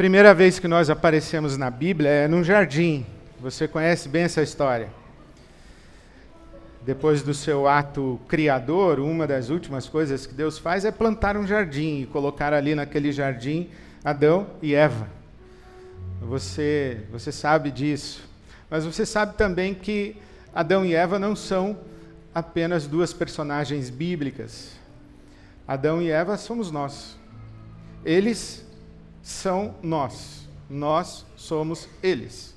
Primeira 0.00 0.32
vez 0.32 0.58
que 0.58 0.66
nós 0.66 0.88
aparecemos 0.88 1.58
na 1.58 1.68
Bíblia 1.68 2.08
é 2.08 2.26
num 2.26 2.42
jardim. 2.42 3.04
Você 3.38 3.68
conhece 3.68 4.08
bem 4.08 4.22
essa 4.22 4.40
história. 4.40 4.88
Depois 6.80 7.20
do 7.20 7.34
seu 7.34 7.68
ato 7.68 8.18
criador, 8.26 8.98
uma 8.98 9.26
das 9.26 9.50
últimas 9.50 9.90
coisas 9.90 10.24
que 10.24 10.32
Deus 10.32 10.58
faz 10.58 10.86
é 10.86 10.90
plantar 10.90 11.36
um 11.36 11.46
jardim 11.46 12.00
e 12.00 12.06
colocar 12.06 12.54
ali 12.54 12.74
naquele 12.74 13.12
jardim 13.12 13.68
Adão 14.02 14.46
e 14.62 14.74
Eva. 14.74 15.06
Você, 16.22 17.02
você 17.12 17.30
sabe 17.30 17.70
disso. 17.70 18.26
Mas 18.70 18.86
você 18.86 19.04
sabe 19.04 19.34
também 19.34 19.74
que 19.74 20.16
Adão 20.54 20.82
e 20.82 20.94
Eva 20.94 21.18
não 21.18 21.36
são 21.36 21.78
apenas 22.34 22.86
duas 22.86 23.12
personagens 23.12 23.90
bíblicas. 23.90 24.70
Adão 25.68 26.00
e 26.00 26.10
Eva 26.10 26.38
somos 26.38 26.70
nós. 26.70 27.18
Eles 28.02 28.69
são 29.22 29.74
nós. 29.82 30.48
Nós 30.68 31.24
somos 31.36 31.88
eles. 32.02 32.54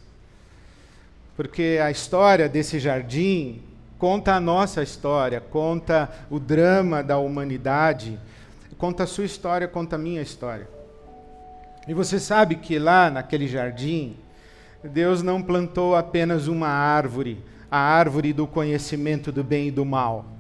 Porque 1.36 1.80
a 1.84 1.90
história 1.90 2.48
desse 2.48 2.80
jardim 2.80 3.62
conta 3.98 4.34
a 4.34 4.40
nossa 4.40 4.84
história, 4.84 5.40
conta 5.42 6.12
o 6.30 6.40
drama 6.40 7.02
da 7.02 7.18
humanidade, 7.18 8.20
conta 8.78 9.04
a 9.04 9.08
sua 9.08 9.26
história, 9.26 9.68
conta 9.68 9.96
a 9.96 10.00
minha 10.00 10.22
história. 10.22 10.68
E 11.88 11.94
você 11.94 12.20
sabe 12.20 12.56
que 12.56 12.78
lá 12.78 13.10
naquele 13.10 13.48
jardim, 13.48 14.16
Deus 14.84 15.24
não 15.24 15.42
plantou 15.42 15.96
apenas 15.96 16.48
uma 16.48 16.68
árvore, 16.68 17.44
a 17.72 17.78
árvore 17.78 18.34
do 18.34 18.46
conhecimento 18.46 19.32
do 19.32 19.44
bem 19.44 19.70
e 19.70 19.72
do 19.72 19.86
mal. 19.86 20.33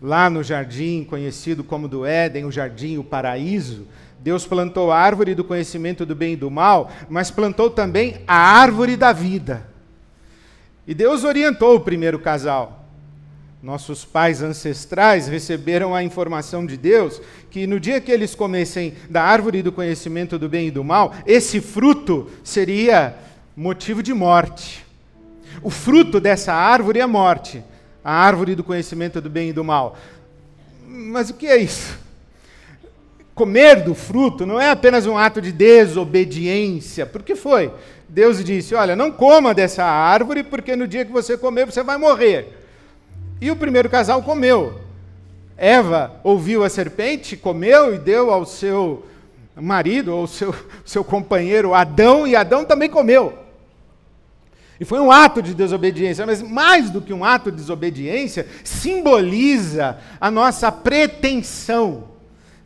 Lá 0.00 0.28
no 0.28 0.42
jardim, 0.42 1.04
conhecido 1.04 1.64
como 1.64 1.88
do 1.88 2.04
Éden, 2.04 2.44
o 2.44 2.52
jardim, 2.52 2.98
o 2.98 3.04
paraíso, 3.04 3.86
Deus 4.18 4.46
plantou 4.46 4.90
a 4.90 4.98
árvore 4.98 5.34
do 5.34 5.44
conhecimento 5.44 6.04
do 6.04 6.14
bem 6.14 6.32
e 6.32 6.36
do 6.36 6.50
mal, 6.50 6.90
mas 7.08 7.30
plantou 7.30 7.70
também 7.70 8.20
a 8.26 8.36
árvore 8.36 8.96
da 8.96 9.12
vida. 9.12 9.66
E 10.86 10.94
Deus 10.94 11.24
orientou 11.24 11.76
o 11.76 11.80
primeiro 11.80 12.18
casal. 12.18 12.84
Nossos 13.62 14.04
pais 14.04 14.42
ancestrais 14.42 15.26
receberam 15.28 15.94
a 15.94 16.02
informação 16.02 16.64
de 16.66 16.76
Deus 16.76 17.20
que 17.50 17.66
no 17.66 17.80
dia 17.80 18.00
que 18.00 18.12
eles 18.12 18.34
comessem 18.34 18.94
da 19.08 19.22
árvore 19.22 19.62
do 19.62 19.72
conhecimento 19.72 20.38
do 20.38 20.48
bem 20.48 20.68
e 20.68 20.70
do 20.70 20.84
mal, 20.84 21.14
esse 21.26 21.60
fruto 21.60 22.30
seria 22.44 23.16
motivo 23.56 24.02
de 24.02 24.12
morte. 24.12 24.84
O 25.62 25.70
fruto 25.70 26.20
dessa 26.20 26.52
árvore 26.52 27.00
é 27.00 27.06
morte, 27.06 27.64
a 28.06 28.12
árvore 28.12 28.54
do 28.54 28.62
conhecimento 28.62 29.20
do 29.20 29.28
bem 29.28 29.48
e 29.48 29.52
do 29.52 29.64
mal. 29.64 29.98
Mas 30.86 31.28
o 31.28 31.34
que 31.34 31.48
é 31.48 31.56
isso? 31.56 31.98
Comer 33.34 33.82
do 33.82 33.96
fruto 33.96 34.46
não 34.46 34.60
é 34.60 34.70
apenas 34.70 35.06
um 35.06 35.18
ato 35.18 35.42
de 35.42 35.50
desobediência. 35.50 37.04
Por 37.04 37.24
que 37.24 37.34
foi? 37.34 37.72
Deus 38.08 38.44
disse: 38.44 38.76
Olha, 38.76 38.94
não 38.94 39.10
coma 39.10 39.52
dessa 39.52 39.82
árvore, 39.82 40.44
porque 40.44 40.76
no 40.76 40.86
dia 40.86 41.04
que 41.04 41.10
você 41.10 41.36
comer, 41.36 41.66
você 41.66 41.82
vai 41.82 41.98
morrer. 41.98 42.56
E 43.40 43.50
o 43.50 43.56
primeiro 43.56 43.90
casal 43.90 44.22
comeu. 44.22 44.80
Eva 45.56 46.12
ouviu 46.22 46.62
a 46.62 46.68
serpente, 46.68 47.36
comeu 47.36 47.92
e 47.92 47.98
deu 47.98 48.30
ao 48.30 48.46
seu 48.46 49.04
marido, 49.56 50.14
ou 50.14 50.28
seu, 50.28 50.54
seu 50.84 51.02
companheiro 51.02 51.74
Adão, 51.74 52.24
e 52.24 52.36
Adão 52.36 52.64
também 52.64 52.88
comeu. 52.88 53.45
E 54.78 54.84
foi 54.84 55.00
um 55.00 55.10
ato 55.10 55.40
de 55.40 55.54
desobediência, 55.54 56.26
mas 56.26 56.42
mais 56.42 56.90
do 56.90 57.00
que 57.00 57.12
um 57.12 57.24
ato 57.24 57.50
de 57.50 57.56
desobediência, 57.56 58.46
simboliza 58.62 59.98
a 60.20 60.30
nossa 60.30 60.70
pretensão 60.70 62.16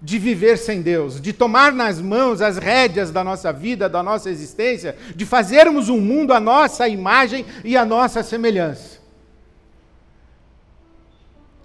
de 0.02 0.18
viver 0.18 0.56
sem 0.56 0.80
Deus, 0.80 1.20
de 1.20 1.32
tomar 1.32 1.72
nas 1.72 2.00
mãos 2.00 2.40
as 2.40 2.56
rédeas 2.56 3.10
da 3.10 3.22
nossa 3.22 3.52
vida, 3.52 3.88
da 3.88 4.02
nossa 4.02 4.30
existência, 4.30 4.96
de 5.14 5.26
fazermos 5.26 5.88
um 5.88 6.00
mundo 6.00 6.32
à 6.32 6.40
nossa 6.40 6.88
imagem 6.88 7.44
e 7.62 7.76
à 7.76 7.84
nossa 7.84 8.22
semelhança. 8.22 8.98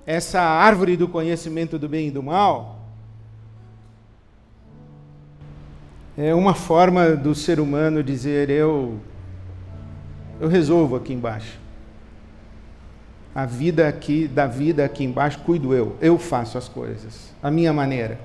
Essa 0.05 0.41
árvore 0.41 0.95
do 0.95 1.07
conhecimento 1.07 1.79
do 1.79 1.89
bem 1.89 2.09
e 2.09 2.11
do 2.11 2.21
mal, 2.21 2.81
é 6.17 6.33
uma 6.35 6.53
forma 6.53 7.15
do 7.15 7.33
ser 7.33 7.59
humano 7.59 8.03
dizer 8.03 8.49
eu 8.49 8.99
eu 10.39 10.47
resolvo 10.47 10.95
aqui 10.95 11.13
embaixo. 11.13 11.59
A 13.33 13.45
vida 13.45 13.87
aqui, 13.87 14.27
da 14.27 14.47
vida 14.47 14.85
aqui 14.85 15.03
embaixo, 15.03 15.39
cuido 15.39 15.73
eu. 15.73 15.95
Eu 16.01 16.17
faço 16.17 16.57
as 16.57 16.69
coisas, 16.69 17.33
a 17.43 17.51
minha 17.51 17.73
maneira. 17.73 18.17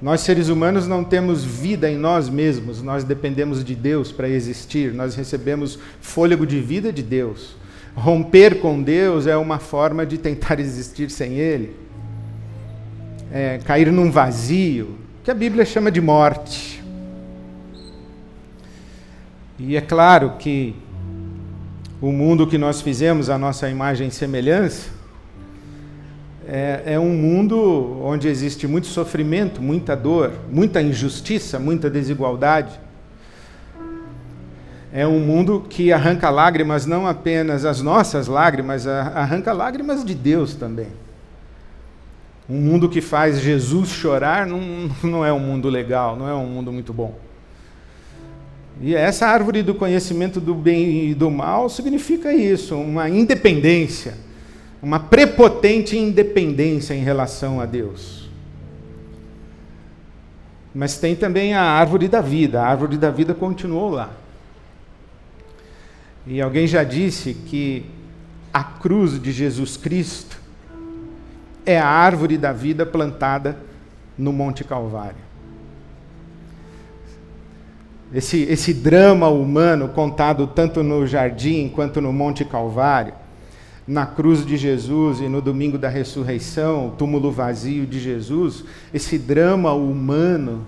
Nós 0.00 0.22
seres 0.22 0.48
humanos 0.48 0.88
não 0.88 1.04
temos 1.04 1.44
vida 1.44 1.88
em 1.88 1.96
nós 1.96 2.28
mesmos, 2.28 2.82
nós 2.82 3.04
dependemos 3.04 3.62
de 3.62 3.76
Deus 3.76 4.10
para 4.10 4.28
existir, 4.28 4.92
nós 4.92 5.14
recebemos 5.14 5.78
fôlego 6.00 6.44
de 6.44 6.60
vida 6.60 6.92
de 6.92 7.04
Deus. 7.04 7.54
Romper 7.94 8.58
com 8.60 8.82
Deus 8.82 9.28
é 9.28 9.36
uma 9.36 9.60
forma 9.60 10.04
de 10.04 10.18
tentar 10.18 10.58
existir 10.60 11.08
sem 11.08 11.34
Ele. 11.34 11.76
É, 13.30 13.60
cair 13.64 13.92
num 13.92 14.10
vazio, 14.10 14.98
que 15.22 15.30
a 15.30 15.34
Bíblia 15.34 15.64
chama 15.64 15.90
de 15.90 16.00
morte. 16.00 16.71
E 19.58 19.76
é 19.76 19.80
claro 19.80 20.34
que 20.38 20.74
o 22.00 22.10
mundo 22.10 22.46
que 22.46 22.58
nós 22.58 22.80
fizemos, 22.80 23.30
a 23.30 23.38
nossa 23.38 23.68
imagem 23.68 24.08
e 24.08 24.10
semelhança, 24.10 24.90
é, 26.46 26.82
é, 26.86 26.98
um 26.98 27.14
mundo 27.14 28.00
onde 28.02 28.26
existe 28.26 28.66
muito 28.66 28.88
sofrimento, 28.88 29.62
muita 29.62 29.94
dor, 29.94 30.32
muita 30.50 30.82
injustiça, 30.82 31.58
muita 31.58 31.88
desigualdade. 31.88 32.80
É 34.92 35.06
um 35.06 35.20
mundo 35.20 35.64
que 35.68 35.92
arranca 35.92 36.28
lágrimas, 36.28 36.84
não 36.84 37.06
apenas 37.06 37.64
as 37.64 37.80
nossas 37.80 38.26
lágrimas, 38.26 38.86
arranca 38.86 39.52
lágrimas 39.52 40.04
de 40.04 40.14
Deus 40.14 40.54
também. 40.54 40.88
Um 42.50 42.60
mundo 42.60 42.88
que 42.88 43.00
faz 43.00 43.40
Jesus 43.40 43.90
chorar 43.90 44.46
não, 44.46 44.90
não 45.02 45.24
é 45.24 45.32
um 45.32 45.38
mundo 45.38 45.68
legal, 45.68 46.16
não 46.16 46.28
é 46.28 46.34
um 46.34 46.46
mundo 46.46 46.72
muito 46.72 46.92
bom. 46.92 47.16
E 48.82 48.96
essa 48.96 49.28
árvore 49.28 49.62
do 49.62 49.76
conhecimento 49.76 50.40
do 50.40 50.56
bem 50.56 51.10
e 51.10 51.14
do 51.14 51.30
mal 51.30 51.68
significa 51.68 52.32
isso, 52.34 52.76
uma 52.76 53.08
independência, 53.08 54.14
uma 54.82 54.98
prepotente 54.98 55.96
independência 55.96 56.92
em 56.92 57.04
relação 57.04 57.60
a 57.60 57.64
Deus. 57.64 58.28
Mas 60.74 60.98
tem 60.98 61.14
também 61.14 61.54
a 61.54 61.62
árvore 61.62 62.08
da 62.08 62.20
vida, 62.20 62.60
a 62.60 62.66
árvore 62.66 62.96
da 62.96 63.08
vida 63.08 63.32
continuou 63.32 63.88
lá. 63.88 64.10
E 66.26 66.40
alguém 66.40 66.66
já 66.66 66.82
disse 66.82 67.34
que 67.34 67.86
a 68.52 68.64
cruz 68.64 69.22
de 69.22 69.30
Jesus 69.30 69.76
Cristo 69.76 70.40
é 71.64 71.78
a 71.78 71.86
árvore 71.86 72.36
da 72.36 72.52
vida 72.52 72.84
plantada 72.84 73.56
no 74.18 74.32
Monte 74.32 74.64
Calvário. 74.64 75.31
Esse, 78.14 78.42
esse 78.42 78.74
drama 78.74 79.28
humano 79.28 79.88
contado 79.88 80.46
tanto 80.46 80.82
no 80.82 81.06
jardim 81.06 81.68
quanto 81.68 82.00
no 82.00 82.12
Monte 82.12 82.44
Calvário, 82.44 83.14
na 83.86 84.06
cruz 84.06 84.44
de 84.44 84.56
Jesus 84.56 85.20
e 85.20 85.28
no 85.28 85.40
domingo 85.40 85.78
da 85.78 85.88
ressurreição, 85.88 86.88
o 86.88 86.90
túmulo 86.92 87.32
vazio 87.32 87.86
de 87.86 87.98
Jesus, 87.98 88.64
esse 88.92 89.18
drama 89.18 89.72
humano 89.72 90.66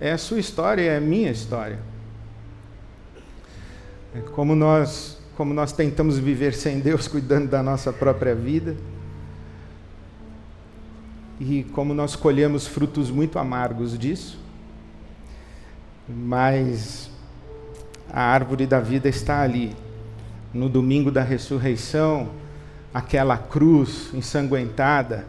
é 0.00 0.12
a 0.12 0.18
sua 0.18 0.38
história, 0.38 0.82
é 0.82 0.96
a 0.96 1.00
minha 1.00 1.30
história. 1.30 1.78
É 4.14 4.20
como 4.20 4.54
nós, 4.54 5.18
como 5.36 5.52
nós 5.52 5.72
tentamos 5.72 6.18
viver 6.18 6.54
sem 6.54 6.80
Deus, 6.80 7.06
cuidando 7.08 7.48
da 7.48 7.62
nossa 7.62 7.92
própria 7.92 8.34
vida. 8.34 8.76
E 11.38 11.64
como 11.72 11.94
nós 11.94 12.16
colhemos 12.16 12.66
frutos 12.66 13.10
muito 13.10 13.38
amargos 13.38 13.96
disso. 13.96 14.47
Mas 16.08 17.10
a 18.10 18.22
árvore 18.22 18.66
da 18.66 18.80
vida 18.80 19.08
está 19.08 19.42
ali. 19.42 19.76
No 20.52 20.68
domingo 20.68 21.10
da 21.10 21.22
ressurreição, 21.22 22.30
aquela 22.92 23.36
cruz 23.36 24.08
ensanguentada, 24.14 25.26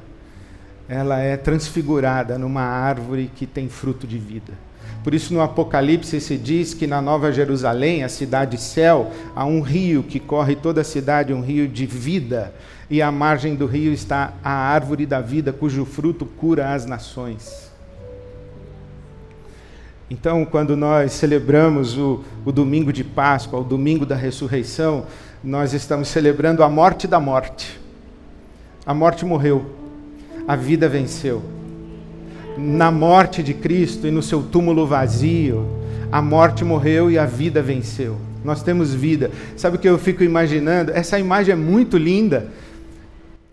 ela 0.88 1.20
é 1.20 1.36
transfigurada 1.36 2.38
numa 2.38 2.62
árvore 2.62 3.30
que 3.36 3.46
tem 3.46 3.68
fruto 3.68 4.08
de 4.08 4.18
vida. 4.18 4.54
Por 5.04 5.14
isso, 5.14 5.34
no 5.34 5.42
Apocalipse 5.42 6.20
se 6.20 6.38
diz 6.38 6.74
que 6.74 6.88
na 6.88 7.02
Nova 7.02 7.31
Jerusalém, 7.31 8.04
a 8.04 8.10
cidade 8.10 8.58
céu, 8.58 9.12
há 9.36 9.46
um 9.46 9.62
rio 9.62 10.04
que 10.04 10.20
corre 10.20 10.56
toda 10.56 10.81
a 10.81 10.84
cidade, 10.84 11.34
um 11.34 11.42
rio 11.42 11.68
de 11.68 11.86
vida, 11.86 12.54
e 12.90 13.02
à 13.02 13.12
margem 13.12 13.56
do 13.56 13.66
rio 13.66 13.94
está 13.94 14.34
a 14.44 14.52
árvore 14.52 15.06
da 15.06 15.22
vida, 15.22 15.54
cujo 15.54 15.86
fruto 15.86 16.26
cura 16.26 16.74
as 16.74 16.86
nações. 16.86 17.69
Então, 20.10 20.44
quando 20.44 20.76
nós 20.76 21.12
celebramos 21.12 21.98
o, 21.98 22.24
o 22.44 22.52
domingo 22.52 22.92
de 22.92 23.04
Páscoa, 23.04 23.60
o 23.60 23.64
domingo 23.64 24.06
da 24.06 24.16
ressurreição, 24.16 25.06
nós 25.44 25.74
estamos 25.74 26.08
celebrando 26.08 26.64
a 26.64 26.70
morte 26.70 27.08
da 27.08 27.20
morte. 27.20 27.80
A 28.86 28.94
morte 28.94 29.24
morreu, 29.24 29.66
a 30.48 30.56
vida 30.56 30.90
venceu. 30.90 31.44
na 32.58 32.92
morte 32.92 33.42
de 33.42 33.54
Cristo 33.54 34.06
e 34.08 34.12
no 34.12 34.22
seu 34.22 34.44
túmulo 34.44 34.86
vazio, 34.86 35.66
a 36.12 36.22
morte 36.22 36.66
morreu 36.66 37.10
e 37.10 37.18
a 37.18 37.26
vida 37.26 37.62
venceu. 37.62 38.18
Nós 38.44 38.64
temos 38.64 38.94
vida. 38.94 39.32
Sabe 39.56 39.78
o 39.78 39.80
que 39.80 39.88
eu 39.88 39.98
fico 39.98 40.24
imaginando? 40.24 40.92
Essa 40.92 41.20
imagem 41.20 41.54
é 41.54 41.56
muito 41.56 41.98
linda. 41.98 42.48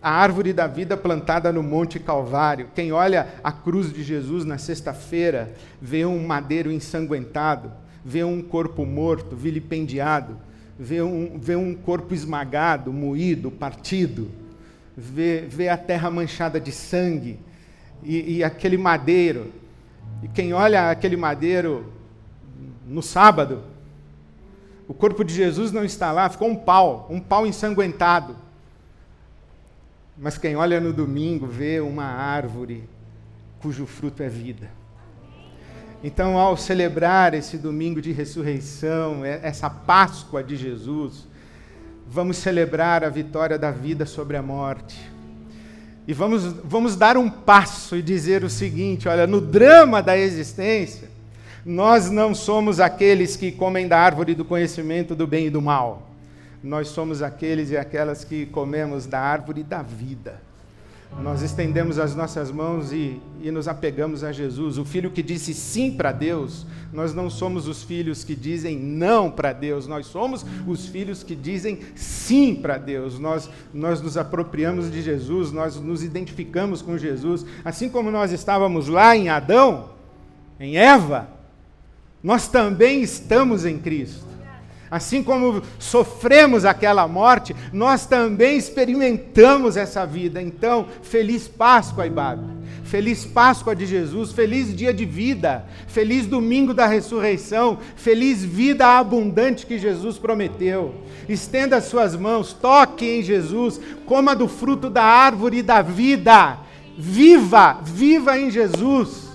A 0.07 0.11
árvore 0.11 0.53
da 0.53 0.69
vida 0.69 0.97
plantada 0.97 1.53
no 1.53 1.65
Monte 1.65 1.99
Calvário. 1.99 2.69
Quem 2.77 2.93
olha 2.93 3.27
a 3.43 3.51
cruz 3.51 3.93
de 3.93 4.05
Jesus 4.05 4.45
na 4.45 4.57
sexta-feira, 4.57 5.53
vê 5.83 6.07
um 6.07 6.25
madeiro 6.25 6.71
ensanguentado, 6.71 7.73
vê 8.05 8.23
um 8.23 8.41
corpo 8.41 8.87
morto, 8.87 9.35
vilipendiado, 9.35 10.39
vê 10.79 11.03
um, 11.03 11.37
vê 11.41 11.57
um 11.57 11.75
corpo 11.75 12.15
esmagado, 12.15 12.93
moído, 12.93 13.51
partido, 13.51 14.31
vê, 14.97 15.41
vê 15.41 15.69
a 15.69 15.77
terra 15.77 16.09
manchada 16.09 16.61
de 16.61 16.71
sangue 16.71 17.41
e, 18.01 18.37
e 18.37 18.45
aquele 18.45 18.79
madeiro. 18.79 19.53
E 20.23 20.29
quem 20.29 20.53
olha 20.53 20.89
aquele 20.89 21.17
madeiro 21.17 21.93
no 22.87 23.03
sábado, 23.03 23.65
o 24.87 24.95
corpo 24.95 25.25
de 25.25 25.35
Jesus 25.35 25.73
não 25.73 25.85
está 25.85 26.13
lá, 26.13 26.29
ficou 26.29 26.49
um 26.49 26.55
pau, 26.55 27.09
um 27.11 27.19
pau 27.19 27.45
ensanguentado. 27.45 28.46
Mas 30.19 30.39
quem 30.39 30.57
olha 30.57 30.81
no 30.81 30.93
domingo 30.93 31.47
vê 31.47 31.81
uma 31.81 32.05
árvore 32.05 32.89
cujo 33.61 33.87
fruto 33.87 34.23
é 34.23 34.29
vida. 34.29 34.71
Então, 36.03 36.39
ao 36.39 36.57
celebrar 36.57 37.35
esse 37.35 37.59
domingo 37.59 38.01
de 38.01 38.13
ressurreição, 38.13 39.25
essa 39.25 39.69
Páscoa 39.69 40.43
de 40.43 40.57
Jesus, 40.57 41.27
vamos 42.09 42.37
celebrar 42.37 43.03
a 43.03 43.09
vitória 43.09 43.59
da 43.59 43.71
vida 43.71 44.07
sobre 44.07 44.37
a 44.37 44.43
morte. 44.43 44.97
E 46.07 46.13
vamos, 46.13 46.45
vamos 46.65 46.97
dar 46.97 47.17
um 47.17 47.29
passo 47.29 47.97
e 47.97 48.03
dizer 48.03 48.45
o 48.45 48.51
seguinte: 48.51 49.09
olha, 49.09 49.27
no 49.27 49.41
drama 49.41 50.01
da 50.03 50.17
existência, 50.17 51.11
nós 51.65 52.11
não 52.11 52.35
somos 52.35 52.79
aqueles 52.79 53.37
que 53.37 53.51
comem 53.51 53.89
da 53.89 53.99
árvore 53.99 54.35
do 54.35 54.45
conhecimento 54.45 55.15
do 55.17 55.27
bem 55.27 55.47
e 55.47 55.51
do 55.51 55.61
mal. 55.61 56.09
Nós 56.63 56.89
somos 56.89 57.23
aqueles 57.23 57.71
e 57.71 57.77
aquelas 57.77 58.25
que 58.25 58.47
comemos 58.47 59.07
da 59.07 59.21
árvore 59.21 59.63
da 59.63 59.83
vida. 59.83 60.41
Nós 61.23 61.41
estendemos 61.41 61.99
as 61.99 62.15
nossas 62.15 62.51
mãos 62.51 62.93
e, 62.93 63.21
e 63.41 63.51
nos 63.51 63.69
apegamos 63.69 64.23
a 64.23 64.33
Jesus, 64.33 64.77
o 64.77 64.85
filho 64.85 65.11
que 65.11 65.23
disse 65.23 65.55
sim 65.55 65.91
para 65.91 66.13
Deus. 66.13 66.67
Nós 66.93 67.15
não 67.15 67.31
somos 67.31 67.67
os 67.67 67.83
filhos 67.83 68.23
que 68.23 68.35
dizem 68.35 68.79
não 68.79 69.31
para 69.31 69.53
Deus, 69.53 69.87
nós 69.87 70.07
somos 70.07 70.45
os 70.67 70.87
filhos 70.87 71.23
que 71.23 71.35
dizem 71.35 71.81
sim 71.95 72.55
para 72.55 72.77
Deus. 72.77 73.19
Nós, 73.19 73.49
nós 73.73 74.01
nos 74.03 74.17
apropriamos 74.17 74.91
de 74.91 75.01
Jesus, 75.01 75.53
nós 75.53 75.77
nos 75.77 76.03
identificamos 76.03 76.83
com 76.83 76.99
Jesus. 76.99 77.47
Assim 77.65 77.89
como 77.89 78.11
nós 78.11 78.31
estávamos 78.31 78.89
lá 78.89 79.17
em 79.17 79.29
Adão, 79.29 79.91
em 80.61 80.77
Eva, 80.77 81.29
nós 82.23 82.47
também 82.47 83.03
estamos 83.03 83.65
em 83.65 83.79
Cristo. 83.79 84.36
Assim 84.91 85.23
como 85.23 85.63
sofremos 85.79 86.65
aquela 86.65 87.09
morte, 87.09 87.55
nós 87.73 88.07
também 88.07 88.57
experimentamos 88.57 89.77
essa 89.77 90.07
vida. 90.07 90.41
Então, 90.41 90.87
feliz 91.03 91.49
Páscoa, 91.49 92.07
Ibabe. 92.07 92.57
Feliz 92.85 93.25
Páscoa 93.25 93.75
de 93.75 93.85
Jesus, 93.85 94.31
feliz 94.31 94.75
dia 94.75 94.95
de 94.95 95.05
vida, 95.05 95.65
feliz 95.89 96.25
domingo 96.25 96.73
da 96.73 96.87
ressurreição, 96.87 97.79
feliz 97.97 98.45
vida 98.45 98.87
abundante 98.87 99.67
que 99.67 99.77
Jesus 99.77 100.19
prometeu. 100.19 100.95
Estenda 101.29 101.79
as 101.79 101.87
suas 101.87 102.15
mãos, 102.15 102.53
toque 102.53 103.05
em 103.05 103.23
Jesus, 103.23 103.81
coma 104.07 104.37
do 104.37 104.47
fruto 104.47 104.89
da 104.89 105.03
árvore 105.03 105.63
da 105.63 105.83
vida. 105.83 106.59
Viva, 106.97 107.81
viva 107.83 108.39
em 108.39 108.53
Jesus. 108.53 109.26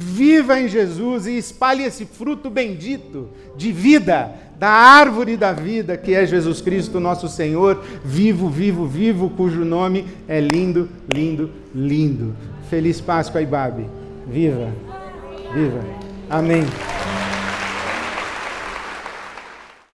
Viva 0.00 0.60
em 0.60 0.68
Jesus 0.68 1.26
e 1.26 1.36
espalhe 1.36 1.82
esse 1.82 2.06
fruto 2.06 2.48
bendito 2.48 3.30
de 3.56 3.72
vida, 3.72 4.32
da 4.56 4.68
árvore 4.68 5.36
da 5.36 5.52
vida, 5.52 5.96
que 5.96 6.14
é 6.14 6.24
Jesus 6.24 6.60
Cristo, 6.60 7.00
nosso 7.00 7.28
Senhor, 7.28 7.82
vivo, 8.04 8.48
vivo, 8.48 8.86
vivo, 8.86 9.30
cujo 9.30 9.64
nome 9.64 10.06
é 10.28 10.40
lindo, 10.40 10.88
lindo, 11.12 11.50
lindo. 11.74 12.34
Feliz 12.70 13.00
Páscoa, 13.00 13.42
Ibabe. 13.42 13.86
Viva, 14.28 14.68
viva. 15.52 15.80
Amém. 16.30 16.64